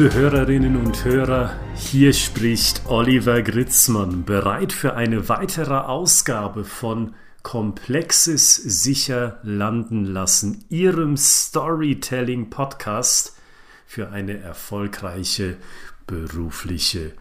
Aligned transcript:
Liebe 0.00 0.14
Hörerinnen 0.14 0.76
und 0.78 1.04
Hörer, 1.04 1.60
hier 1.74 2.14
spricht 2.14 2.86
Oliver 2.86 3.42
Gritzmann, 3.42 4.24
bereit 4.24 4.72
für 4.72 4.94
eine 4.94 5.28
weitere 5.28 5.74
Ausgabe 5.74 6.64
von 6.64 7.14
Komplexes 7.42 8.56
sicher 8.56 9.40
landen 9.42 10.06
lassen, 10.06 10.64
Ihrem 10.70 11.18
Storytelling 11.18 12.48
Podcast 12.48 13.36
für 13.84 14.08
eine 14.08 14.38
erfolgreiche 14.38 15.58
berufliche 16.06 17.12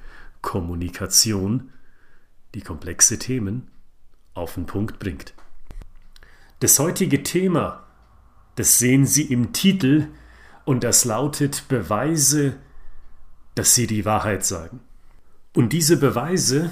Kommunikation, 0.42 1.74
die 2.56 2.62
komplexe 2.62 3.20
Themen 3.20 3.68
auf 4.36 4.54
den 4.54 4.68
Punkt 4.68 5.00
bringt. 5.00 5.34
Das 6.62 6.80
heutige 6.80 7.24
Thema, 7.24 7.84
das 8.56 8.80
sehen 8.80 9.06
Sie 9.06 9.24
im 9.24 9.52
Titel, 9.52 10.08
und 10.64 10.86
das 10.86 11.04
lautet 11.04 11.68
Beweise, 11.68 12.56
dass 13.60 13.76
sie 13.76 13.88
die 13.88 14.06
Wahrheit 14.06 14.46
sagen. 14.46 14.80
Und 15.54 15.74
diese 15.74 15.98
Beweise, 15.98 16.72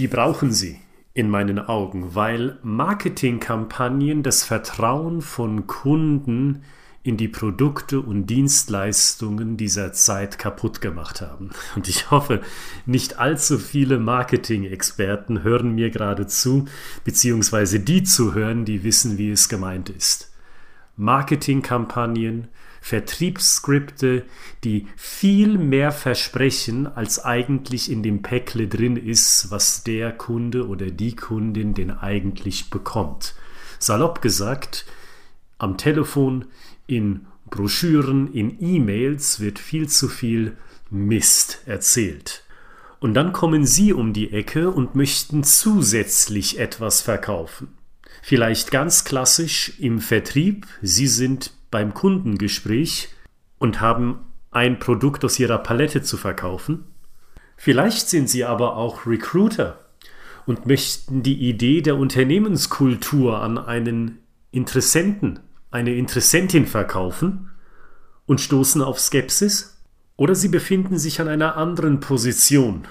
die 0.00 0.08
brauchen 0.08 0.50
sie 0.50 0.80
in 1.14 1.30
meinen 1.30 1.60
Augen, 1.60 2.16
weil 2.16 2.58
Marketingkampagnen 2.64 4.24
das 4.24 4.42
Vertrauen 4.42 5.22
von 5.22 5.68
Kunden 5.68 6.64
in 7.04 7.16
die 7.16 7.28
Produkte 7.28 8.00
und 8.00 8.26
Dienstleistungen 8.26 9.56
dieser 9.56 9.92
Zeit 9.92 10.40
kaputt 10.40 10.80
gemacht 10.80 11.20
haben. 11.20 11.50
Und 11.76 11.86
ich 11.86 12.10
hoffe, 12.10 12.40
nicht 12.84 13.20
allzu 13.20 13.56
viele 13.56 14.00
Marketing-Experten 14.00 15.44
hören 15.44 15.72
mir 15.72 15.90
gerade 15.90 16.26
zu, 16.26 16.64
beziehungsweise 17.04 17.78
die 17.78 18.02
zuhören, 18.02 18.64
die 18.64 18.82
wissen, 18.82 19.18
wie 19.18 19.30
es 19.30 19.48
gemeint 19.48 19.88
ist. 19.88 20.32
Marketingkampagnen, 20.96 22.48
Vertriebsskripte, 22.86 24.26
die 24.62 24.86
viel 24.94 25.58
mehr 25.58 25.90
versprechen, 25.90 26.86
als 26.86 27.18
eigentlich 27.18 27.90
in 27.90 28.04
dem 28.04 28.22
Päckle 28.22 28.68
drin 28.68 28.96
ist, 28.96 29.50
was 29.50 29.82
der 29.82 30.12
Kunde 30.12 30.68
oder 30.68 30.92
die 30.92 31.16
Kundin 31.16 31.74
denn 31.74 31.90
eigentlich 31.90 32.70
bekommt. 32.70 33.34
Salopp 33.80 34.22
gesagt, 34.22 34.86
am 35.58 35.76
Telefon, 35.78 36.44
in 36.86 37.26
Broschüren, 37.50 38.32
in 38.32 38.56
E-Mails 38.62 39.40
wird 39.40 39.58
viel 39.58 39.88
zu 39.88 40.08
viel 40.08 40.56
Mist 40.88 41.62
erzählt. 41.66 42.44
Und 43.00 43.14
dann 43.14 43.32
kommen 43.32 43.66
Sie 43.66 43.92
um 43.92 44.12
die 44.12 44.32
Ecke 44.32 44.70
und 44.70 44.94
möchten 44.94 45.42
zusätzlich 45.42 46.60
etwas 46.60 47.00
verkaufen. 47.00 47.66
Vielleicht 48.22 48.70
ganz 48.70 49.02
klassisch 49.02 49.72
im 49.80 50.00
Vertrieb. 50.00 50.68
Sie 50.82 51.08
sind 51.08 51.55
beim 51.70 51.94
Kundengespräch 51.94 53.08
und 53.58 53.80
haben 53.80 54.26
ein 54.50 54.78
Produkt 54.78 55.24
aus 55.24 55.38
ihrer 55.38 55.58
Palette 55.58 56.02
zu 56.02 56.16
verkaufen. 56.16 56.84
Vielleicht 57.56 58.08
sind 58.08 58.28
sie 58.28 58.44
aber 58.44 58.76
auch 58.76 59.06
Recruiter 59.06 59.78
und 60.46 60.66
möchten 60.66 61.22
die 61.22 61.48
Idee 61.48 61.82
der 61.82 61.96
Unternehmenskultur 61.96 63.40
an 63.42 63.58
einen 63.58 64.18
Interessenten, 64.50 65.40
eine 65.70 65.94
Interessentin 65.94 66.66
verkaufen 66.66 67.50
und 68.26 68.40
stoßen 68.40 68.82
auf 68.82 69.00
Skepsis. 69.00 69.82
Oder 70.16 70.34
sie 70.34 70.48
befinden 70.48 70.98
sich 70.98 71.20
an 71.20 71.28
einer 71.28 71.56
anderen 71.56 72.00
Position 72.00 72.86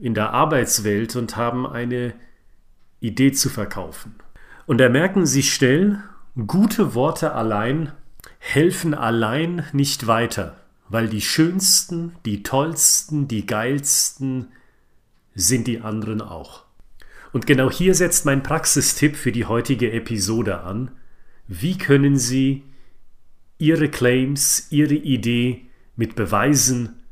in 0.00 0.14
der 0.14 0.32
Arbeitswelt 0.32 1.14
und 1.14 1.36
haben 1.36 1.66
eine 1.66 2.14
Idee 3.00 3.32
zu 3.32 3.48
verkaufen. 3.48 4.16
Und 4.66 4.78
da 4.78 4.88
merken 4.88 5.24
sie 5.26 5.42
schnell, 5.42 6.02
gute 6.46 6.94
Worte 6.94 7.32
allein 7.32 7.92
helfen 8.38 8.94
allein 8.94 9.64
nicht 9.72 10.06
weiter, 10.06 10.56
weil 10.88 11.08
die 11.08 11.20
schönsten, 11.20 12.14
die 12.24 12.42
tollsten, 12.42 13.26
die 13.26 13.46
geilsten 13.46 14.48
sind 15.34 15.66
die 15.66 15.80
anderen 15.80 16.20
auch. 16.20 16.64
Und 17.32 17.46
genau 17.46 17.70
hier 17.70 17.94
setzt 17.94 18.24
mein 18.24 18.42
Praxistipp 18.42 19.16
für 19.16 19.32
die 19.32 19.44
heutige 19.44 19.92
Episode 19.92 20.60
an. 20.60 20.92
Wie 21.46 21.76
können 21.76 22.16
Sie 22.16 22.62
Ihre 23.58 23.88
Claims, 23.88 24.68
Ihre 24.70 24.94
Idee 24.94 25.66
mit 25.96 26.14
Beweisen 26.14 27.02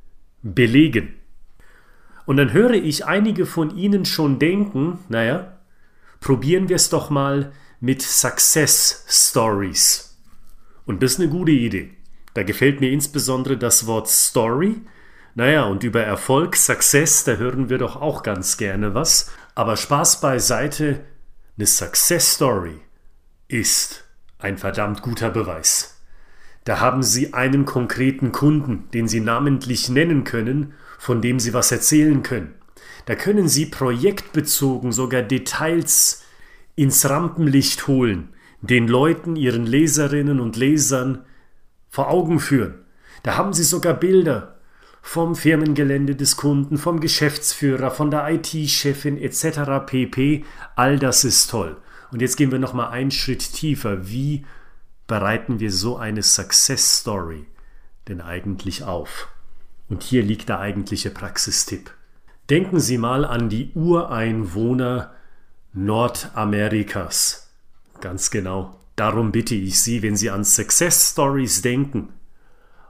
belegen? 0.42 1.14
Und 2.24 2.38
dann 2.38 2.52
höre 2.52 2.74
ich 2.74 3.06
einige 3.06 3.46
von 3.46 3.76
Ihnen 3.76 4.04
schon 4.04 4.38
denken, 4.38 4.98
naja, 5.08 5.58
probieren 6.20 6.68
wir 6.68 6.76
es 6.76 6.88
doch 6.88 7.10
mal 7.10 7.52
mit 7.80 8.02
Success 8.02 9.04
Stories. 9.08 10.16
Und 10.86 11.02
das 11.02 11.12
ist 11.12 11.20
eine 11.20 11.28
gute 11.28 11.52
Idee. 11.52 11.90
Da 12.34 12.42
gefällt 12.42 12.80
mir 12.80 12.90
insbesondere 12.90 13.56
das 13.56 13.86
Wort 13.86 14.08
Story. 14.08 14.80
Naja, 15.34 15.64
und 15.64 15.84
über 15.84 16.02
Erfolg, 16.02 16.56
Success, 16.56 17.24
da 17.24 17.36
hören 17.36 17.68
wir 17.68 17.78
doch 17.78 17.96
auch 17.96 18.22
ganz 18.22 18.56
gerne 18.56 18.94
was. 18.94 19.30
Aber 19.54 19.76
Spaß 19.76 20.20
beiseite, 20.20 21.04
eine 21.56 21.66
Success 21.66 22.34
Story 22.34 22.80
ist 23.48 24.04
ein 24.38 24.58
verdammt 24.58 25.02
guter 25.02 25.30
Beweis. 25.30 26.00
Da 26.64 26.80
haben 26.80 27.02
Sie 27.02 27.32
einen 27.32 27.64
konkreten 27.64 28.32
Kunden, 28.32 28.90
den 28.92 29.08
Sie 29.08 29.20
namentlich 29.20 29.88
nennen 29.88 30.24
können, 30.24 30.74
von 30.98 31.22
dem 31.22 31.38
Sie 31.38 31.54
was 31.54 31.70
erzählen 31.70 32.22
können. 32.22 32.54
Da 33.06 33.14
können 33.14 33.48
Sie 33.48 33.66
projektbezogen 33.66 34.92
sogar 34.92 35.22
Details 35.22 36.24
ins 36.76 37.08
Rampenlicht 37.08 37.88
holen 37.88 38.28
den 38.60 38.88
Leuten, 38.88 39.36
ihren 39.36 39.66
Leserinnen 39.66 40.40
und 40.40 40.56
Lesern 40.56 41.24
vor 41.88 42.08
Augen 42.08 42.40
führen. 42.40 42.74
Da 43.22 43.36
haben 43.36 43.52
sie 43.52 43.64
sogar 43.64 43.94
Bilder 43.94 44.56
vom 45.02 45.36
Firmengelände 45.36 46.16
des 46.16 46.36
Kunden, 46.36 46.78
vom 46.78 47.00
Geschäftsführer, 47.00 47.90
von 47.90 48.10
der 48.10 48.28
IT-Chefin 48.28 49.18
etc. 49.18 49.86
pp. 49.86 50.44
All 50.74 50.98
das 50.98 51.24
ist 51.24 51.48
toll. 51.50 51.76
Und 52.10 52.22
jetzt 52.22 52.36
gehen 52.36 52.50
wir 52.50 52.58
noch 52.58 52.72
mal 52.72 52.88
einen 52.88 53.10
Schritt 53.10 53.52
tiefer. 53.52 54.08
Wie 54.08 54.44
bereiten 55.06 55.60
wir 55.60 55.70
so 55.70 55.96
eine 55.96 56.22
Success 56.22 57.00
Story 57.00 57.46
denn 58.08 58.20
eigentlich 58.20 58.82
auf? 58.82 59.28
Und 59.88 60.02
hier 60.02 60.22
liegt 60.22 60.48
der 60.48 60.58
eigentliche 60.58 61.10
Praxistipp. 61.10 61.92
Denken 62.50 62.80
Sie 62.80 62.98
mal 62.98 63.24
an 63.24 63.48
die 63.48 63.70
Ureinwohner 63.74 65.15
Nordamerikas. 65.76 67.50
Ganz 68.00 68.30
genau. 68.30 68.80
Darum 68.96 69.30
bitte 69.30 69.54
ich 69.54 69.78
Sie, 69.82 70.02
wenn 70.02 70.16
Sie 70.16 70.30
an 70.30 70.42
Success 70.42 71.10
Stories 71.12 71.60
denken 71.60 72.08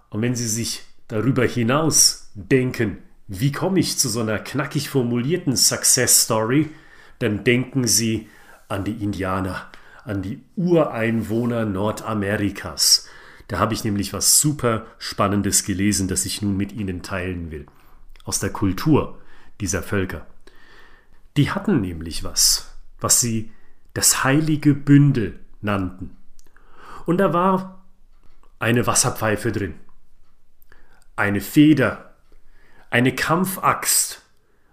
und 0.08 0.22
wenn 0.22 0.36
Sie 0.36 0.47
sich 0.47 0.84
darüber 1.08 1.44
hinaus 1.44 2.30
denken, 2.34 2.98
wie 3.26 3.50
komme 3.50 3.80
ich 3.80 3.98
zu 3.98 4.08
so 4.08 4.20
einer 4.20 4.38
knackig 4.38 4.88
formulierten 4.88 5.56
Success 5.56 6.22
Story, 6.22 6.70
dann 7.19 7.42
denken 7.42 7.88
Sie 7.88 8.28
an 8.69 8.84
die 8.84 9.03
Indianer, 9.03 9.68
an 10.04 10.22
die 10.22 10.44
Ureinwohner 10.54 11.64
Nordamerikas. 11.64 13.08
Da 13.48 13.58
habe 13.58 13.74
ich 13.74 13.82
nämlich 13.82 14.12
was 14.12 14.41
super 14.41 14.86
Spannendes 14.98 15.64
gelesen, 15.64 16.06
das 16.06 16.24
ich 16.24 16.41
nun 16.41 16.56
mit 16.56 16.70
Ihnen 16.70 17.03
teilen 17.03 17.50
will. 17.50 17.66
Aus 18.22 18.38
der 18.38 18.50
Kultur 18.50 19.18
dieser 19.60 19.82
Völker. 19.82 20.24
Die 21.36 21.50
hatten 21.50 21.80
nämlich 21.80 22.22
was, 22.22 22.75
was 23.00 23.20
sie 23.20 23.50
das 23.94 24.24
heilige 24.24 24.74
Bündel 24.74 25.40
nannten. 25.60 26.16
Und 27.06 27.18
da 27.18 27.32
war 27.32 27.84
eine 28.58 28.86
Wasserpfeife 28.86 29.52
drin, 29.52 29.74
eine 31.14 31.40
Feder, 31.40 32.14
eine 32.90 33.14
Kampfaxt 33.14 34.22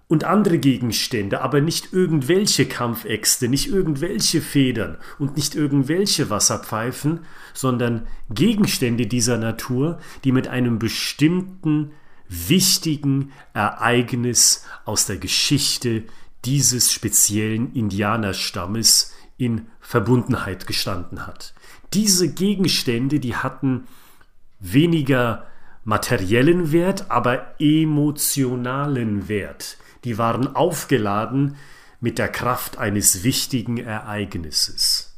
und 0.08 0.26
andere 0.26 0.60
Gegenstände, 0.60 1.42
aber 1.42 1.62
nicht 1.62 1.94
irgendwelche 1.94 2.68
Kampfäxte, 2.68 3.48
nicht 3.48 3.68
irgendwelche 3.68 4.42
Federn 4.42 4.98
und 5.20 5.36
nicht 5.36 5.56
irgendwelche 5.56 6.30
Wasserpfeifen, 6.30 7.26
sondern 7.54 8.08
Gegenstände 8.30 9.08
dieser 9.08 9.38
Natur, 9.38 10.00
die 10.24 10.32
mit 10.32 10.48
einem 10.48 10.80
bestimmten 10.80 11.94
wichtigen 12.30 13.32
Ereignis 13.54 14.66
aus 14.86 15.06
der 15.06 15.18
Geschichte 15.18 16.04
dieses 16.46 16.92
speziellen 16.92 17.74
Indianerstammes 17.74 19.14
in 19.38 19.68
Verbundenheit 19.80 20.68
gestanden 20.68 21.26
hat. 21.26 21.54
Diese 21.94 22.34
Gegenstände, 22.34 23.20
die 23.20 23.36
hatten 23.36 23.88
weniger 24.60 25.48
materiellen 25.84 26.72
Wert, 26.72 27.12
aber 27.12 27.56
emotionalen 27.60 29.28
Wert. 29.28 29.78
Die 30.04 30.18
waren 30.18 30.56
aufgeladen 30.56 31.56
mit 32.00 32.18
der 32.18 32.30
Kraft 32.30 32.78
eines 32.78 33.24
wichtigen 33.24 33.78
Ereignisses. 33.78 35.13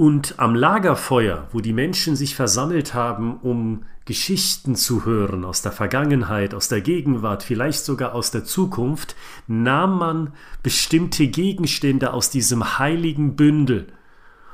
Und 0.00 0.38
am 0.38 0.54
Lagerfeuer, 0.54 1.46
wo 1.52 1.60
die 1.60 1.74
Menschen 1.74 2.16
sich 2.16 2.34
versammelt 2.34 2.94
haben, 2.94 3.36
um 3.40 3.82
Geschichten 4.06 4.74
zu 4.74 5.04
hören 5.04 5.44
aus 5.44 5.60
der 5.60 5.72
Vergangenheit, 5.72 6.54
aus 6.54 6.68
der 6.68 6.80
Gegenwart, 6.80 7.42
vielleicht 7.42 7.84
sogar 7.84 8.14
aus 8.14 8.30
der 8.30 8.46
Zukunft, 8.46 9.14
nahm 9.46 9.98
man 9.98 10.32
bestimmte 10.62 11.28
Gegenstände 11.28 12.14
aus 12.14 12.30
diesem 12.30 12.78
heiligen 12.78 13.36
Bündel 13.36 13.88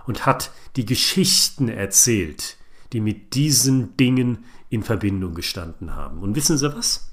und 0.05 0.27
hat 0.27 0.51
die 0.75 0.85
Geschichten 0.85 1.69
erzählt, 1.69 2.57
die 2.93 3.01
mit 3.01 3.37
diesen 3.37 3.97
Dingen 3.97 4.47
in 4.69 4.83
Verbindung 4.83 5.35
gestanden 5.35 5.95
haben. 5.95 6.25
Und 6.25 6.35
wissen 6.35 6.59
Sie 6.59 6.77
was? 6.77 7.13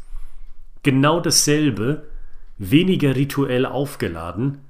Genau 0.81 1.19
dasselbe, 1.19 2.09
weniger 2.57 3.15
rituell 3.15 3.67
aufgeladen, 3.67 4.61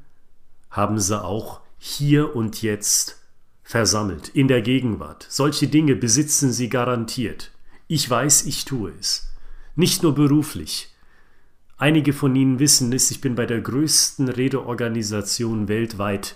haben 0.69 0.99
sie 0.99 1.23
auch 1.23 1.61
hier 1.77 2.35
und 2.35 2.61
jetzt 2.61 3.22
versammelt, 3.63 4.29
in 4.29 4.47
der 4.47 4.61
Gegenwart. 4.61 5.25
Solche 5.29 5.67
Dinge 5.67 5.95
besitzen 5.95 6.51
sie 6.51 6.69
garantiert. 6.69 7.51
Ich 7.87 8.09
weiß, 8.09 8.45
ich 8.45 8.65
tue 8.65 8.91
es. 8.99 9.31
Nicht 9.75 10.03
nur 10.03 10.13
beruflich. 10.13 10.89
Einige 11.77 12.13
von 12.13 12.35
Ihnen 12.35 12.59
wissen 12.59 12.93
es, 12.93 13.09
ich 13.11 13.21
bin 13.21 13.35
bei 13.35 13.45
der 13.45 13.61
größten 13.61 14.29
Redeorganisation 14.29 15.67
weltweit 15.67 16.35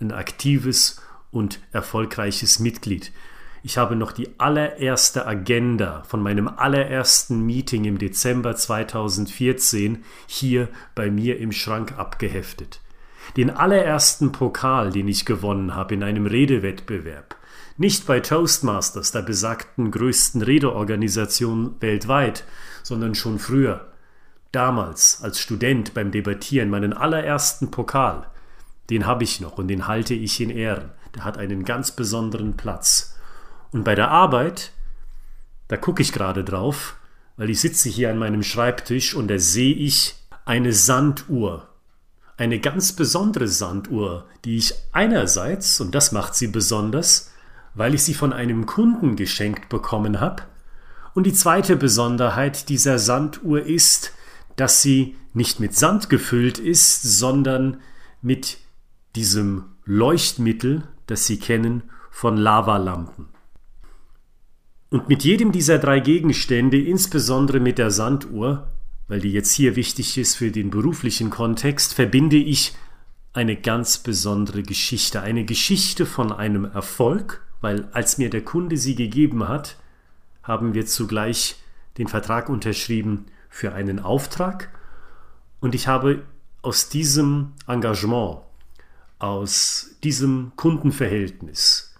ein 0.00 0.12
aktives 0.12 1.00
und 1.30 1.60
erfolgreiches 1.72 2.58
Mitglied. 2.58 3.12
Ich 3.62 3.78
habe 3.78 3.94
noch 3.94 4.10
die 4.10 4.28
allererste 4.38 5.24
Agenda 5.24 6.02
von 6.02 6.20
meinem 6.20 6.48
allerersten 6.48 7.46
Meeting 7.46 7.84
im 7.84 7.98
Dezember 7.98 8.56
2014 8.56 10.04
hier 10.26 10.68
bei 10.96 11.10
mir 11.10 11.38
im 11.38 11.52
Schrank 11.52 11.96
abgeheftet. 11.96 12.80
Den 13.36 13.50
allerersten 13.50 14.32
Pokal, 14.32 14.90
den 14.90 15.08
ich 15.08 15.24
gewonnen 15.24 15.74
habe 15.74 15.94
in 15.94 16.02
einem 16.02 16.26
Redewettbewerb. 16.26 17.36
Nicht 17.76 18.06
bei 18.06 18.20
Toastmasters, 18.20 19.12
der 19.12 19.22
besagten 19.22 19.90
größten 19.90 20.42
Redeorganisation 20.42 21.76
weltweit, 21.80 22.44
sondern 22.82 23.14
schon 23.14 23.38
früher. 23.38 23.88
Damals, 24.52 25.20
als 25.22 25.40
Student 25.40 25.94
beim 25.94 26.10
Debattieren, 26.10 26.68
meinen 26.68 26.92
allerersten 26.92 27.70
Pokal. 27.70 28.26
Den 28.90 29.06
habe 29.06 29.24
ich 29.24 29.40
noch 29.40 29.56
und 29.56 29.68
den 29.68 29.86
halte 29.86 30.12
ich 30.12 30.40
in 30.40 30.50
Ehren. 30.50 30.90
Der 31.14 31.24
hat 31.24 31.38
einen 31.38 31.64
ganz 31.64 31.92
besonderen 31.92 32.56
Platz. 32.56 33.16
Und 33.70 33.84
bei 33.84 33.94
der 33.94 34.10
Arbeit, 34.10 34.72
da 35.68 35.78
gucke 35.78 36.02
ich 36.02 36.12
gerade 36.12 36.44
drauf, 36.44 36.96
weil 37.38 37.48
ich 37.48 37.60
sitze 37.60 37.88
hier 37.88 38.10
an 38.10 38.18
meinem 38.18 38.42
Schreibtisch 38.42 39.14
und 39.14 39.28
da 39.28 39.38
sehe 39.38 39.74
ich 39.74 40.14
eine 40.44 40.74
Sanduhr. 40.74 41.68
Eine 42.42 42.58
ganz 42.58 42.92
besondere 42.92 43.46
Sanduhr, 43.46 44.26
die 44.44 44.56
ich 44.56 44.74
einerseits, 44.90 45.80
und 45.80 45.94
das 45.94 46.10
macht 46.10 46.34
sie 46.34 46.48
besonders, 46.48 47.30
weil 47.74 47.94
ich 47.94 48.02
sie 48.02 48.14
von 48.14 48.32
einem 48.32 48.66
Kunden 48.66 49.14
geschenkt 49.14 49.68
bekommen 49.68 50.18
habe, 50.18 50.42
und 51.14 51.24
die 51.24 51.34
zweite 51.34 51.76
Besonderheit 51.76 52.68
dieser 52.68 52.98
Sanduhr 52.98 53.62
ist, 53.62 54.10
dass 54.56 54.82
sie 54.82 55.14
nicht 55.32 55.60
mit 55.60 55.76
Sand 55.76 56.10
gefüllt 56.10 56.58
ist, 56.58 57.02
sondern 57.04 57.76
mit 58.22 58.58
diesem 59.14 59.66
Leuchtmittel, 59.84 60.82
das 61.06 61.28
Sie 61.28 61.38
kennen, 61.38 61.84
von 62.10 62.36
Lavalampen. 62.36 63.28
Und 64.90 65.08
mit 65.08 65.22
jedem 65.22 65.52
dieser 65.52 65.78
drei 65.78 66.00
Gegenstände, 66.00 66.82
insbesondere 66.82 67.60
mit 67.60 67.78
der 67.78 67.92
Sanduhr, 67.92 68.66
weil 69.12 69.20
die 69.20 69.32
jetzt 69.32 69.52
hier 69.52 69.76
wichtig 69.76 70.16
ist 70.16 70.36
für 70.36 70.50
den 70.50 70.70
beruflichen 70.70 71.28
Kontext, 71.28 71.92
verbinde 71.92 72.36
ich 72.38 72.74
eine 73.34 73.56
ganz 73.56 73.98
besondere 73.98 74.62
Geschichte. 74.62 75.20
Eine 75.20 75.44
Geschichte 75.44 76.06
von 76.06 76.32
einem 76.32 76.64
Erfolg, 76.64 77.42
weil 77.60 77.90
als 77.92 78.16
mir 78.16 78.30
der 78.30 78.40
Kunde 78.40 78.78
sie 78.78 78.94
gegeben 78.94 79.46
hat, 79.46 79.76
haben 80.42 80.72
wir 80.72 80.86
zugleich 80.86 81.56
den 81.98 82.08
Vertrag 82.08 82.48
unterschrieben 82.48 83.26
für 83.50 83.74
einen 83.74 83.98
Auftrag 83.98 84.70
und 85.60 85.74
ich 85.74 85.88
habe 85.88 86.22
aus 86.62 86.88
diesem 86.88 87.52
Engagement, 87.66 88.38
aus 89.18 89.90
diesem 90.02 90.52
Kundenverhältnis 90.56 91.94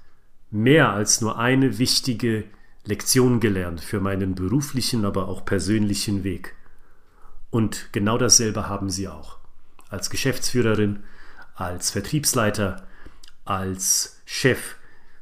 mehr 0.50 0.94
als 0.94 1.20
nur 1.20 1.38
eine 1.38 1.76
wichtige 1.76 2.44
Lektion 2.86 3.38
gelernt 3.38 3.82
für 3.82 4.00
meinen 4.00 4.34
beruflichen, 4.34 5.04
aber 5.04 5.28
auch 5.28 5.44
persönlichen 5.44 6.24
Weg. 6.24 6.56
Und 7.52 7.90
genau 7.92 8.18
dasselbe 8.18 8.68
haben 8.68 8.90
Sie 8.90 9.06
auch. 9.06 9.36
Als 9.88 10.10
Geschäftsführerin, 10.10 11.04
als 11.54 11.92
Vertriebsleiter, 11.92 12.88
als 13.44 14.20
Chef 14.24 14.76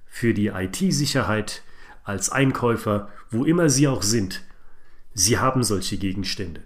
für 0.06 0.32
die 0.32 0.46
IT-Sicherheit, 0.46 1.62
als 2.04 2.30
Einkäufer, 2.30 3.10
wo 3.30 3.44
immer 3.44 3.68
Sie 3.68 3.86
auch 3.88 4.02
sind. 4.02 4.42
Sie 5.12 5.38
haben 5.38 5.62
solche 5.62 5.98
Gegenstände. 5.98 6.62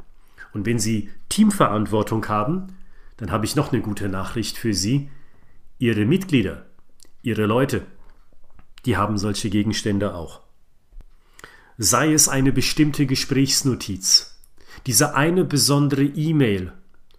Und 0.52 0.66
wenn 0.66 0.78
Sie 0.78 1.10
Teamverantwortung 1.28 2.28
haben, 2.28 2.76
dann 3.16 3.32
habe 3.32 3.44
ich 3.44 3.56
noch 3.56 3.72
eine 3.72 3.82
gute 3.82 4.08
Nachricht 4.08 4.58
für 4.58 4.74
Sie. 4.74 5.10
Ihre 5.78 6.04
Mitglieder, 6.04 6.66
Ihre 7.22 7.46
Leute, 7.46 7.84
die 8.84 8.96
haben 8.96 9.18
solche 9.18 9.50
Gegenstände 9.50 10.14
auch 10.14 10.44
sei 11.76 12.12
es 12.12 12.28
eine 12.28 12.52
bestimmte 12.52 13.06
Gesprächsnotiz, 13.06 14.33
diese 14.86 15.14
eine 15.14 15.44
besondere 15.44 16.04
E-Mail 16.04 16.72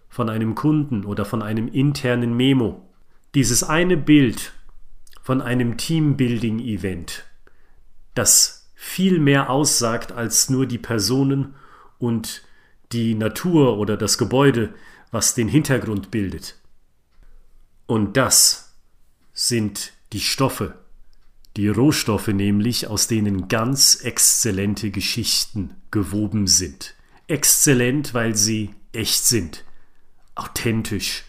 von 0.08 0.28
einem 0.30 0.54
Kunden 0.54 1.04
oder 1.04 1.24
von 1.24 1.42
einem 1.42 1.68
internen 1.68 2.36
Memo, 2.36 2.82
dieses 3.34 3.62
eine 3.62 3.96
Bild 3.96 4.52
von 5.22 5.42
einem 5.42 5.76
Teambuilding-Event, 5.76 7.24
das 8.14 8.70
viel 8.74 9.18
mehr 9.18 9.50
aussagt 9.50 10.12
als 10.12 10.48
nur 10.48 10.66
die 10.66 10.78
Personen 10.78 11.54
und 11.98 12.42
die 12.92 13.14
Natur 13.14 13.78
oder 13.78 13.96
das 13.96 14.18
Gebäude, 14.18 14.72
was 15.10 15.34
den 15.34 15.48
Hintergrund 15.48 16.10
bildet. 16.10 16.56
Und 17.86 18.16
das 18.16 18.74
sind 19.32 19.92
die 20.12 20.20
Stoffe, 20.20 20.74
die 21.56 21.68
Rohstoffe 21.68 22.28
nämlich, 22.28 22.86
aus 22.86 23.06
denen 23.06 23.48
ganz 23.48 23.96
exzellente 23.96 24.90
Geschichten 24.90 25.74
gewoben 25.90 26.46
sind. 26.46 26.95
Exzellent, 27.28 28.14
weil 28.14 28.36
sie 28.36 28.70
echt 28.92 29.24
sind, 29.24 29.64
authentisch, 30.34 31.24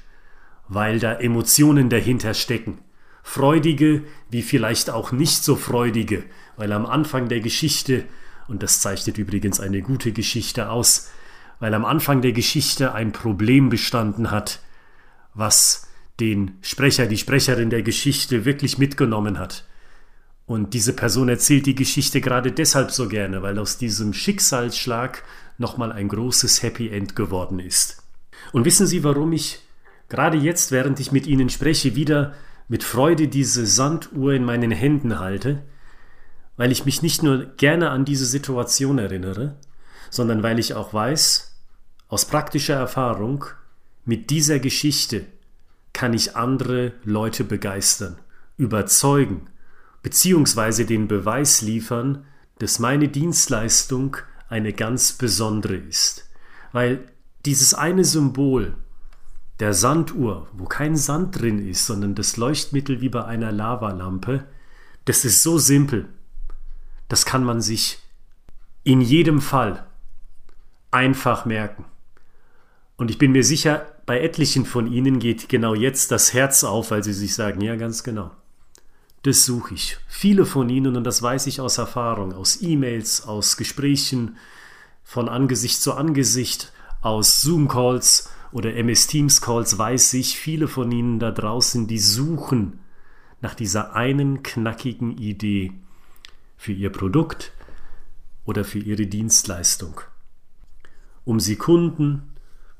weil 0.67 0.99
da 0.99 1.13
Emotionen 1.13 1.89
dahinter 1.89 2.33
stecken, 2.33 2.79
freudige 3.23 4.03
wie 4.29 4.41
vielleicht 4.41 4.89
auch 4.89 5.11
nicht 5.11 5.43
so 5.43 5.55
freudige, 5.55 6.23
weil 6.55 6.71
am 6.71 6.85
Anfang 6.85 7.29
der 7.29 7.39
Geschichte, 7.39 8.05
und 8.47 8.63
das 8.63 8.79
zeichnet 8.79 9.17
übrigens 9.17 9.59
eine 9.59 9.81
gute 9.81 10.11
Geschichte 10.11 10.69
aus, 10.69 11.09
weil 11.59 11.73
am 11.73 11.85
Anfang 11.85 12.21
der 12.21 12.31
Geschichte 12.31 12.93
ein 12.93 13.11
Problem 13.11 13.69
bestanden 13.69 14.31
hat, 14.31 14.61
was 15.33 15.87
den 16.19 16.57
Sprecher, 16.61 17.05
die 17.07 17.17
Sprecherin 17.17 17.69
der 17.69 17.83
Geschichte 17.83 18.45
wirklich 18.45 18.77
mitgenommen 18.77 19.39
hat. 19.39 19.65
Und 20.47 20.73
diese 20.73 20.93
Person 20.93 21.27
erzählt 21.27 21.65
die 21.65 21.75
Geschichte 21.75 22.21
gerade 22.21 22.53
deshalb 22.53 22.91
so 22.91 23.09
gerne, 23.09 23.41
weil 23.41 23.59
aus 23.59 23.77
diesem 23.77 24.13
Schicksalsschlag 24.13 25.23
nochmal 25.57 25.91
ein 25.91 26.07
großes 26.07 26.63
Happy 26.63 26.89
End 26.89 27.17
geworden 27.17 27.59
ist. 27.59 28.01
Und 28.53 28.63
wissen 28.63 28.87
Sie, 28.87 29.03
warum 29.03 29.33
ich 29.33 29.59
gerade 30.07 30.37
jetzt, 30.37 30.71
während 30.71 31.01
ich 31.01 31.11
mit 31.11 31.27
Ihnen 31.27 31.49
spreche, 31.49 31.95
wieder 31.95 32.33
mit 32.69 32.85
Freude 32.85 33.27
diese 33.27 33.67
Sanduhr 33.67 34.33
in 34.33 34.45
meinen 34.45 34.71
Händen 34.71 35.19
halte? 35.19 35.63
Weil 36.55 36.71
ich 36.71 36.85
mich 36.85 37.01
nicht 37.01 37.23
nur 37.23 37.45
gerne 37.57 37.89
an 37.89 38.05
diese 38.05 38.25
Situation 38.25 38.99
erinnere, 38.99 39.57
sondern 40.09 40.43
weil 40.43 40.59
ich 40.59 40.75
auch 40.75 40.93
weiß, 40.93 41.57
aus 42.07 42.23
praktischer 42.23 42.75
Erfahrung, 42.75 43.43
mit 44.05 44.29
dieser 44.29 44.59
Geschichte 44.59 45.25
kann 45.91 46.13
ich 46.13 46.37
andere 46.37 46.93
Leute 47.03 47.43
begeistern, 47.43 48.17
überzeugen, 48.55 49.49
beziehungsweise 50.01 50.85
den 50.85 51.07
Beweis 51.07 51.61
liefern, 51.61 52.25
dass 52.59 52.79
meine 52.79 53.07
Dienstleistung 53.07 54.17
eine 54.49 54.73
ganz 54.73 55.13
besondere 55.13 55.75
ist. 55.75 56.29
Weil 56.71 56.99
dieses 57.45 57.73
eine 57.73 58.03
Symbol 58.03 58.75
der 59.59 59.73
Sanduhr, 59.73 60.47
wo 60.53 60.65
kein 60.65 60.95
Sand 60.95 61.39
drin 61.41 61.67
ist, 61.67 61.85
sondern 61.85 62.15
das 62.15 62.37
Leuchtmittel 62.37 63.01
wie 63.01 63.09
bei 63.09 63.25
einer 63.25 63.51
Lavalampe, 63.51 64.45
das 65.05 65.25
ist 65.25 65.41
so 65.41 65.57
simpel. 65.57 66.07
Das 67.07 67.25
kann 67.25 67.43
man 67.43 67.61
sich 67.61 67.99
in 68.83 69.01
jedem 69.01 69.41
Fall 69.41 69.85
einfach 70.91 71.45
merken. 71.45 71.85
Und 72.97 73.11
ich 73.11 73.17
bin 73.17 73.31
mir 73.31 73.43
sicher, 73.43 73.85
bei 74.05 74.21
etlichen 74.21 74.65
von 74.65 74.91
Ihnen 74.91 75.19
geht 75.19 75.49
genau 75.49 75.75
jetzt 75.75 76.11
das 76.11 76.33
Herz 76.33 76.63
auf, 76.63 76.91
weil 76.91 77.03
Sie 77.03 77.13
sich 77.13 77.35
sagen, 77.35 77.61
ja, 77.61 77.75
ganz 77.75 78.03
genau. 78.03 78.31
Das 79.27 79.43
suche 79.43 79.73
ich. 79.73 79.97
Viele 80.07 80.45
von 80.45 80.69
Ihnen, 80.69 80.95
und 80.95 81.03
das 81.03 81.21
weiß 81.21 81.47
ich 81.47 81.59
aus 81.59 81.77
Erfahrung, 81.77 82.31
aus 82.31 82.61
E-Mails, 82.61 83.27
aus 83.27 83.57
Gesprächen 83.57 84.37
von 85.03 85.27
Angesicht 85.27 85.81
zu 85.81 85.95
Angesicht, 85.95 86.71
aus 87.01 87.41
Zoom-Calls 87.41 88.29
oder 88.53 88.73
MS 88.73 89.07
Teams-Calls, 89.07 89.77
weiß 89.77 90.13
ich, 90.13 90.37
viele 90.37 90.69
von 90.69 90.89
Ihnen 90.93 91.19
da 91.19 91.31
draußen, 91.31 91.87
die 91.87 91.99
suchen 91.99 92.79
nach 93.41 93.53
dieser 93.53 93.95
einen 93.95 94.43
knackigen 94.43 95.17
Idee 95.17 95.73
für 96.55 96.71
Ihr 96.71 96.89
Produkt 96.89 97.51
oder 98.45 98.63
für 98.63 98.79
Ihre 98.79 99.07
Dienstleistung, 99.07 99.99
um 101.25 101.41
sie 101.41 101.57
Kunden, 101.57 102.31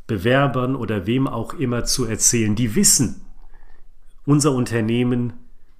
Bewerbern 0.07 0.77
oder 0.77 1.07
wem 1.07 1.27
auch 1.27 1.55
immer 1.55 1.83
zu 1.83 2.05
erzählen, 2.05 2.55
die 2.55 2.73
wissen, 2.73 3.25
unser 4.23 4.53
Unternehmen 4.53 5.33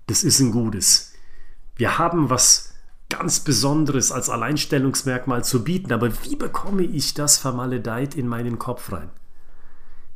das 0.07 0.23
ist 0.23 0.39
ein 0.39 0.51
Gutes. 0.51 1.13
Wir 1.75 1.97
haben 1.97 2.29
was 2.29 2.73
ganz 3.09 3.39
Besonderes 3.41 4.11
als 4.11 4.29
Alleinstellungsmerkmal 4.29 5.43
zu 5.43 5.63
bieten, 5.63 5.93
aber 5.93 6.11
wie 6.23 6.35
bekomme 6.35 6.83
ich 6.83 7.13
das 7.13 7.37
vermaledeit 7.37 8.15
in 8.15 8.27
meinen 8.27 8.59
Kopf 8.59 8.91
rein? 8.91 9.09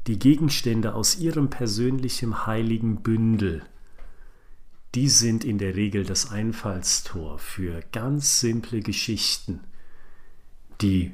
Die 0.08 0.18
Gegenstände 0.18 0.96
aus 0.96 1.18
ihrem 1.18 1.50
persönlichen 1.50 2.46
heiligen 2.48 3.04
Bündel, 3.04 3.64
die 4.96 5.08
sind 5.08 5.46
in 5.46 5.58
der 5.58 5.76
Regel 5.76 6.04
das 6.04 6.32
Einfallstor 6.32 7.38
für 7.38 7.82
ganz 7.92 8.40
simple 8.40 8.82
Geschichten, 8.82 9.62
die 10.82 11.14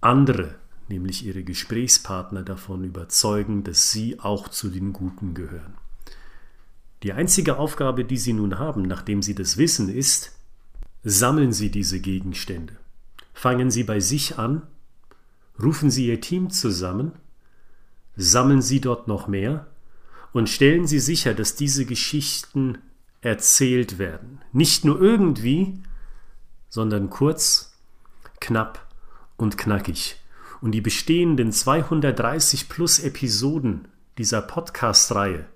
andere, 0.00 0.56
nämlich 0.88 1.24
ihre 1.24 1.42
Gesprächspartner, 1.42 2.42
davon 2.42 2.84
überzeugen, 2.84 3.64
dass 3.64 3.92
sie 3.92 4.20
auch 4.20 4.48
zu 4.48 4.68
den 4.68 4.92
Guten 4.92 5.34
gehören. 5.34 5.74
Die 7.02 7.12
einzige 7.12 7.58
Aufgabe, 7.58 8.04
die 8.04 8.16
sie 8.16 8.32
nun 8.32 8.58
haben, 8.58 8.82
nachdem 8.82 9.22
sie 9.22 9.34
das 9.34 9.56
wissen, 9.56 9.88
ist, 9.88 10.36
Sammeln 11.08 11.52
Sie 11.52 11.70
diese 11.70 12.00
Gegenstände. 12.00 12.74
Fangen 13.32 13.70
Sie 13.70 13.84
bei 13.84 14.00
sich 14.00 14.38
an. 14.40 14.62
Rufen 15.62 15.88
Sie 15.88 16.08
Ihr 16.08 16.20
Team 16.20 16.50
zusammen. 16.50 17.12
Sammeln 18.16 18.60
Sie 18.60 18.80
dort 18.80 19.06
noch 19.06 19.28
mehr. 19.28 19.68
Und 20.32 20.48
stellen 20.48 20.88
Sie 20.88 20.98
sicher, 20.98 21.32
dass 21.32 21.54
diese 21.54 21.86
Geschichten 21.86 22.78
erzählt 23.20 24.00
werden. 24.00 24.40
Nicht 24.52 24.84
nur 24.84 25.00
irgendwie, 25.00 25.78
sondern 26.70 27.08
kurz, 27.08 27.78
knapp 28.40 28.84
und 29.36 29.56
knackig. 29.56 30.16
Und 30.60 30.72
die 30.72 30.80
bestehenden 30.80 31.52
230 31.52 32.68
plus 32.68 32.98
Episoden 32.98 33.86
dieser 34.18 34.42
Podcast-Reihe 34.42 35.46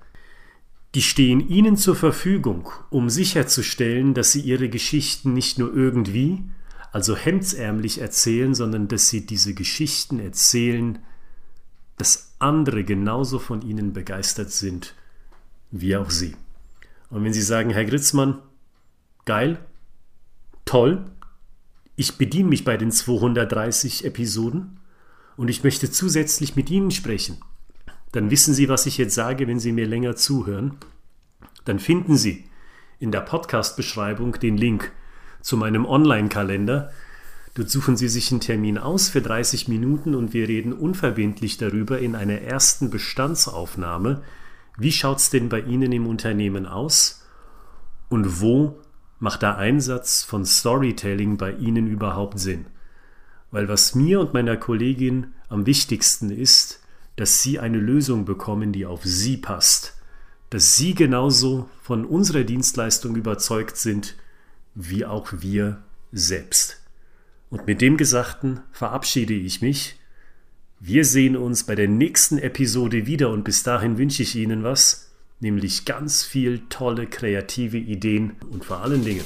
die 0.95 1.03
stehen 1.03 1.49
Ihnen 1.49 1.77
zur 1.77 1.95
Verfügung, 1.95 2.69
um 2.91 3.11
sicherzustellen, 3.11 4.15
dass 4.15 4.33
Sie 4.33 4.41
Ihre 4.41 4.69
Geschichten 4.69 5.35
nicht 5.35 5.59
nur 5.59 5.73
irgendwie, 5.73 6.45
also 6.93 7.17
hemdsärmlich 7.17 8.01
erzählen, 8.01 8.55
sondern 8.55 8.89
dass 8.89 9.09
Sie 9.09 9.25
diese 9.25 9.55
Geschichten 9.55 10.19
erzählen, 10.19 10.99
dass 11.97 12.35
andere 12.41 12.83
genauso 12.83 13.39
von 13.39 13.63
Ihnen 13.63 13.93
begeistert 13.93 14.51
sind 14.51 14.95
wie 15.71 15.97
auch 15.97 16.11
Sie. 16.11 16.35
Und 17.11 17.23
wenn 17.23 17.33
Sie 17.33 17.43
sagen, 17.43 17.71
Herr 17.71 17.85
Gritzmann, 17.85 18.39
geil, 19.25 19.65
toll, 20.65 21.05
ich 21.95 22.17
bediene 22.17 22.49
mich 22.49 22.65
bei 22.65 22.77
den 22.77 22.91
230 22.91 24.05
Episoden 24.05 24.81
und 25.37 25.49
ich 25.49 25.63
möchte 25.63 25.91
zusätzlich 25.91 26.57
mit 26.57 26.71
Ihnen 26.71 26.91
sprechen 26.91 27.39
dann 28.13 28.31
wissen 28.31 28.55
Sie, 28.55 28.69
was 28.69 28.87
ich 28.87 28.99
jetzt 28.99 29.15
sage, 29.15 29.47
wenn 29.47 29.61
Sie 29.61 29.73
mir 29.73 29.87
länger 29.87 30.17
zuhören. 30.17 30.77
Dann 31.65 31.79
finden 31.79 32.17
Sie 32.17 32.45
in 32.99 33.13
der 33.13 33.21
Podcast-Beschreibung 33.21 34.39
den 34.41 34.57
Link 34.57 34.93
zu 35.41 35.57
meinem 35.57 35.87
Online-Kalender. 35.87 36.91
Dort 37.55 37.71
suchen 37.71 37.97
Sie 37.97 38.09
sich 38.09 38.31
einen 38.31 38.41
Termin 38.41 38.79
aus 38.79 39.09
für 39.09 39.23
30 39.23 39.69
Minuten 39.69 40.15
und 40.15 40.33
wir 40.33 40.49
reden 40.49 40.73
unverbindlich 40.73 41.57
darüber 41.57 41.99
in 41.99 42.15
einer 42.15 42.41
ersten 42.41 42.91
Bestandsaufnahme. 42.91 44.23
Wie 44.77 44.93
schaut 44.93 45.19
es 45.19 45.31
denn 45.31 45.49
bei 45.49 45.61
Ihnen 45.61 45.93
im 45.93 46.07
Unternehmen 46.07 46.67
aus? 46.67 47.25
Und 48.09 48.41
wo 48.41 48.81
macht 49.19 49.43
der 49.43 49.57
Einsatz 49.57 50.23
von 50.23 50.45
Storytelling 50.45 51.37
bei 51.37 51.53
Ihnen 51.53 51.87
überhaupt 51.87 52.39
Sinn? 52.39 52.67
Weil 53.51 53.69
was 53.69 53.95
mir 53.95 54.21
und 54.21 54.33
meiner 54.33 54.57
Kollegin 54.57 55.29
am 55.49 55.67
wichtigsten 55.67 56.31
ist, 56.31 56.81
dass 57.17 57.43
Sie 57.43 57.59
eine 57.59 57.79
Lösung 57.79 58.25
bekommen, 58.25 58.73
die 58.73 58.87
auf 58.87 59.05
Sie 59.05 59.37
passt, 59.37 59.97
dass 60.51 60.77
Sie 60.77 60.95
genauso 60.95 61.69
von 61.83 62.05
unserer 62.05 62.45
Dienstleistung 62.45 63.17
überzeugt 63.17 63.77
sind, 63.77 64.17
wie 64.75 65.05
auch 65.05 65.33
wir 65.39 65.83
selbst. 66.13 66.81
Und 67.51 67.67
mit 67.67 67.81
dem 67.81 67.97
Gesagten 67.97 68.61
verabschiede 68.73 69.35
ich 69.35 69.61
mich. 69.61 69.99
Wir 70.79 71.05
sehen 71.05 71.37
uns 71.37 71.65
bei 71.65 71.75
der 71.75 71.89
nächsten 71.89 72.39
Episode 72.39 73.07
wieder 73.07 73.31
und 73.31 73.45
bis 73.45 73.63
dahin 73.63 73.99
wünsche 73.99 74.23
ich 74.23 74.35
Ihnen 74.35 74.63
was, 74.63 75.11
nämlich 75.41 75.85
ganz 75.85 76.23
viel 76.23 76.63
tolle 76.69 77.07
kreative 77.07 77.77
Ideen 77.77 78.37
und 78.51 78.65
vor 78.65 78.79
allen 78.79 79.05
Dingen 79.05 79.25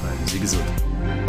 bleiben 0.00 0.26
Sie 0.26 0.38
gesund. 0.38 1.21